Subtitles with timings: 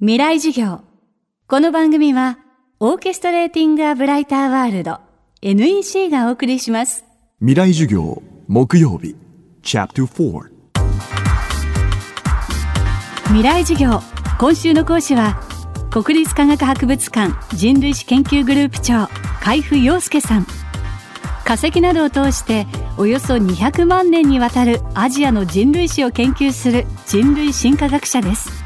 [0.00, 0.82] 未来授業。
[1.48, 2.38] この番組は
[2.78, 5.00] オーケストレーティング・ア・ブライター・ワールド
[5.42, 7.04] NEC がお送りします。
[7.40, 9.16] 未来授業木曜日
[9.64, 10.42] チャプター
[13.24, 14.00] 未来授業
[14.38, 15.40] 今週の講師は
[15.90, 19.08] 国立科学博物館人類史研究グループ長
[19.40, 20.46] 海部陽介さん。
[21.44, 22.68] 化石などを通して
[22.98, 28.57] およそ200万年にわたるアジアの人類史を研究する人類進化学者です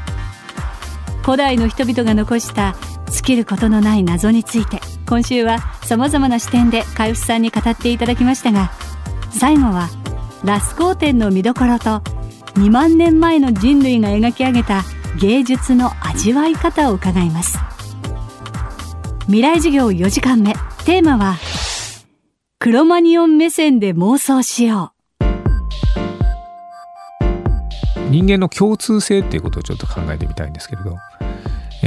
[1.23, 2.75] 古代の人々が残した
[3.09, 8.71] 尽きることのない謎について今週はさまざまな視点で海部さんに語っていただきましたが
[9.31, 9.89] 最後は
[10.43, 12.01] ラスコーテンの見どころと
[12.55, 14.83] 2万年前の人類が描き上げた
[15.19, 17.57] 芸術の味わい方を伺います。
[19.25, 20.53] 未来授業4時間目
[20.85, 21.37] テーマは
[22.59, 25.25] クロマニオン目線で妄想しよう。
[28.09, 30.97] 人間の共通性っていうことをちょっと考えてみたいんですけれど。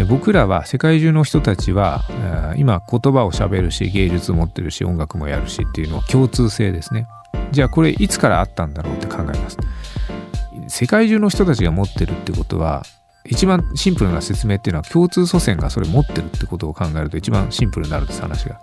[0.05, 2.04] 僕らは世界中の人たちは
[2.56, 7.07] 今言葉をしゃべるし芸術持ってるし音楽もやるしっていうのは共通性ですね
[7.51, 9.57] じゃあこれいつからあったんだろうって考えます
[10.68, 12.82] 世界中の人たちが持ってるってことは
[13.24, 18.60] 一番シンプルな説明っていうのは共通祖先がそれ持ってるってことを考えると一番シンプルになるんです話が。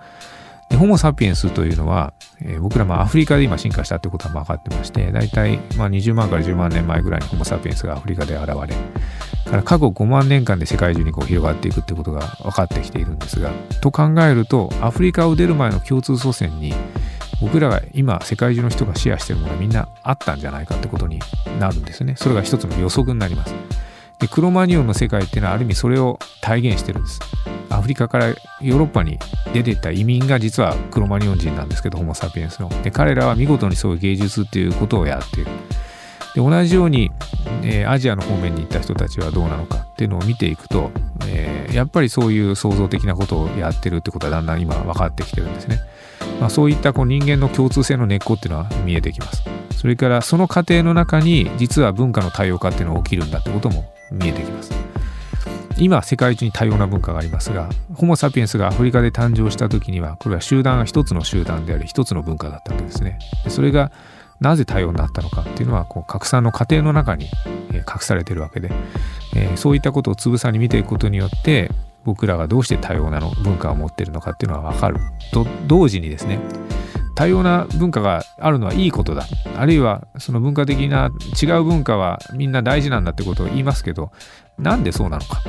[0.69, 8.75] でホモ・サピエンスというのは、えー、僕らまアフリカで今進化したってことは分かってまして大体まあ20万から10万年前ぐらいにホモ・サピエンスがアフリカで現れ
[9.45, 16.73] から過去5万年間で世界中にこう広がっていくってことが分かってきているんですがと考えるとアフリカを出る前の共通祖先に
[17.41, 21.19] 僕らが今世界中の人がシェアしてるものがみんなあったんじゃないかってことに
[21.59, 22.16] なるんですね。
[22.16, 23.53] それが一つの予測になります。
[24.19, 27.19] でクロマニオンの世界っていうのはある意味それを体現してるんです。
[27.69, 29.19] アフリカからヨーロッパに
[29.53, 32.69] 出ていった移民が実はクロマニオン人なんですけどホモ・サピエンスの。
[32.83, 35.52] で彼らは見事にそういう芸術っていうことをやっている。
[36.35, 37.11] で同じように、
[37.63, 40.91] えー、アジアの方面に行った人たちはどうなのかっていうのを見ていくと、
[41.27, 45.79] えー、やっぱりそういう創造的なことをやってるってことはだんだん今分かってきてるんですね。
[46.39, 49.43] まあ、そういったこう人間の共通性の根っこっていうのは見えてきます。
[49.77, 54.72] それからその過程の中に実は文化の多様化っていうのが起きるんだってことも見えてきます。
[55.77, 63.19] 今世界中に多様な文化がありますがホモ・サピエンスがアフリカで誕生した時にはこれは集団が一つの集団であり一つの文化だったわけですね。
[63.49, 63.91] それが
[64.43, 67.29] なぜ多様になったのかっていうのはこう拡散の過程の中に、
[67.73, 68.69] 隠されてるわけで、
[69.35, 71.71] えー、そういったことをつぶさに見ていくことによって
[72.03, 74.99] 僕らがどうして多様なの文化を持ってるのかっていうのは分かる。
[75.31, 76.39] と同時にですね
[77.15, 79.25] 多様な文化があるのはいいことだ。
[79.57, 81.09] あるいはその文化的な
[81.41, 84.11] 違う文化はみんな大事なんだってことを言いますけど
[84.59, 85.41] なんでそうなのか。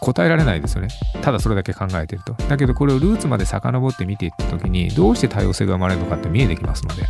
[0.00, 0.88] 答えられないですよね。
[1.22, 2.34] ただそれだけ考えてると。
[2.34, 7.02] だけどこれをルーツまで遡って見ていった時にどうして多様性が生まれるのかって見えてきますので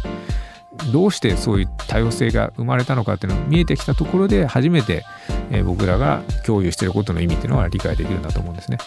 [0.92, 5.04] どうしてそういう多様性が生まれたのかっていうのが見えてきたところで初めて、
[5.50, 8.78] え僕らが共有してることの意味っていうのは理解できるんだと思うんですね。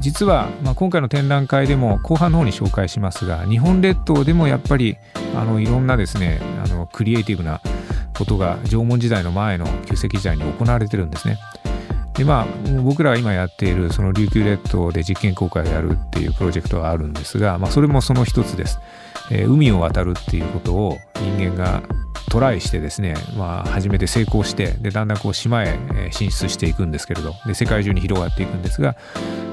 [0.00, 4.96] 実は、まあ、今回の展覧会でも後半の方に紹介しますが日本列島でもやっぱり
[5.34, 7.60] あのいろんなですねあのクリエイティブな
[8.16, 11.38] ことが縄文時代の前の旧石時代に行われてるんですね。
[12.14, 12.46] でまあ
[12.82, 18.80] 僕らが今やっているその琉球列島で実験公開をやるっていうプロジェクトがあるんですが、まあ、それもその一つです。
[19.30, 21.82] えー、海を渡るっていうことを人間が
[22.30, 25.78] トライしてですね、まあ、初めて成功してでだんだんこう島へ
[26.12, 28.96] 進出していくんですけれどで世界中に広がっていくんですが、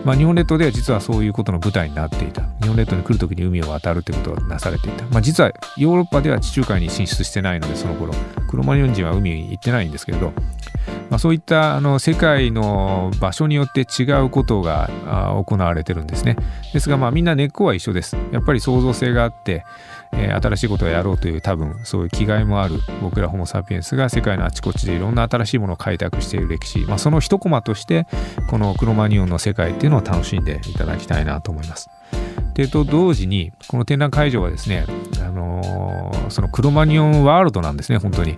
[0.04, 2.44] まあ、日本列島では実はそういうことの舞台になっていた。
[2.62, 8.14] 日本列島に来る時に海を渡るってことがなされていた、まあ、実はヨーロッパでは地中海に進出してないのでその頃。
[8.50, 10.34] クロマニオン人は海に行ってないんですけれど
[11.10, 14.90] まあ、そういったあの世界の場所によって違うことが
[15.46, 16.36] 行われてるんですね。
[16.74, 18.18] ですがまあみんな根っこは一緒です。
[18.32, 19.64] やっぱり創造性があって、
[20.14, 28.08] えー、新しいことをやろうという多分そういう気概もある僕らホモ・サピエンスが世界のあちこちでいろんな新しいものを開拓している歴史、まあ、その一コマとして
[28.50, 31.90] このクロマニオンの世界っていうのを楽しんでいただきたいなと思います。
[32.56, 34.86] でと同時にこの展覧会場はですね、
[35.22, 38.36] あのー、そのクロマニオンワールドなんですね本当に。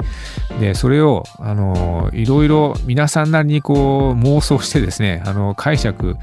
[0.60, 6.18] でそれを、あのー、いろいろ皆さんなりにこう妄想してですね、あの解釈、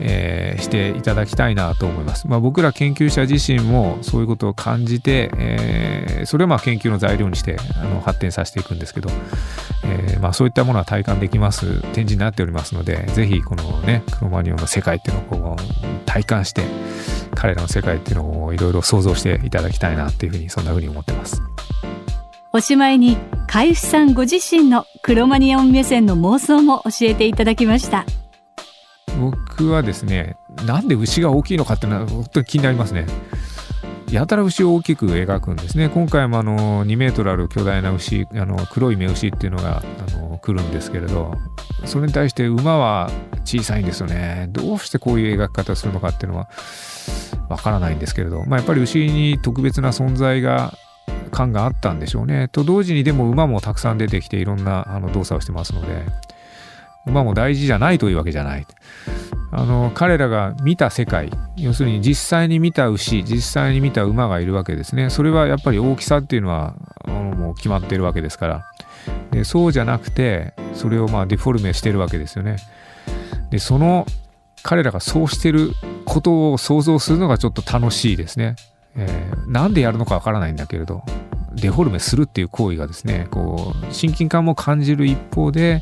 [0.00, 2.28] えー、していただきたいなと思います。
[2.28, 9.10] まあ、僕ら研究者自身もそういうことを感じて、えー、それをまあ研究の材料にしてあの発展させていくんですけど、
[9.84, 16.62] えーまあ、そういったものは体感できます展示になっておりますのでぜひこのねクロマニオンの世界っていうのをこう体感して
[17.34, 21.42] 彼らの世界っていうのをいろいろ想像していただきたいなっていうふうにそんなふうに思ってます。
[22.52, 23.16] おしまいに
[23.46, 28.04] 海部さんご自身のクロマニオン目線の妄想も教えていただきました。
[29.20, 30.36] 僕はですね
[30.66, 33.06] なんで牛が大きいのかっていうのは本当に気になりますね。
[34.10, 35.88] やたら牛を大きく描くんですね。
[35.88, 41.36] 今回もあの2メートルある巨大な牛あの黒い目牛っていうのがあの来るんですけれど
[41.84, 43.10] それに対して馬は
[43.44, 44.48] 小さいんですよね。
[44.50, 46.48] どうしてこういう描き方するのかっていうのは
[47.50, 50.72] わからないんですけれど、まあ、やっぱり牛に特別な存在が
[51.30, 52.48] 感があったんでしょうね。
[52.48, 56.06] と同時にでも馬もたくさん出てきていろんなあの動作をしてますので。
[57.06, 58.66] 馬も大事じゃないというわけじゃない。
[59.52, 65.10] あの彼らが見た世界要するに実際に見た牛実際に見た馬がいるわけですね。
[65.10, 66.74] それはやっぱり大きさっていうのは
[67.06, 68.64] もう決まってるわけですから。
[69.32, 72.56] でそうじゃなくてそれをまあデフォルメしてるわけですよね。
[73.50, 74.06] でその
[74.62, 75.72] 彼らがそうしてる
[76.10, 78.56] ことを想像するのがちょっと楽しいですね、
[78.96, 81.04] えー、なんでやるのかわからないんだけれど
[81.54, 85.80] デフォルメするっていう行為がですねこう親近感も感じる一方で、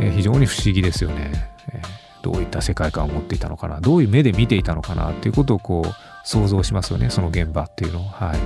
[0.00, 8.02] えー、非常に不思議ですよね、えーどういった世界観を持っていたのかなどういう目で見ていたのかなっていうことをこう想像しますよねその現場っていうのを。
[8.02, 8.38] はい。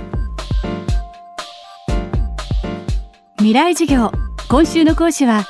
[3.37, 4.11] 未来授業。
[4.49, 5.45] 今週の講師は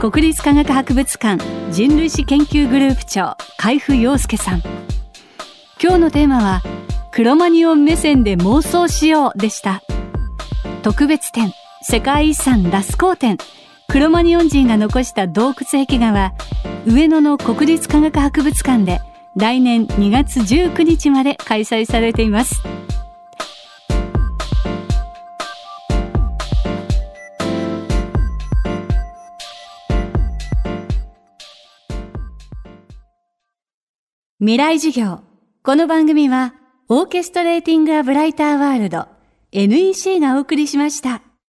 [0.00, 4.81] 国立科学博物館人類史研究グループ長海部陽介さん。
[5.82, 6.62] 今日のテーマは
[7.10, 9.82] クロマニオン目線で妄想しようでした。
[10.84, 11.52] 特別展
[11.82, 13.36] 世界遺産ラスコー展。
[13.88, 16.34] クロマニオン人が残した洞窟壁画は
[16.86, 19.00] 上野の国立科学博物館で
[19.34, 22.62] 来年2月19日まで開催されています。
[34.38, 35.31] 未来授業。
[35.64, 36.54] この番組は
[36.88, 39.06] オーケストレーティング・ア・ブライター・ワールド
[39.52, 41.22] NEC がお送りしました。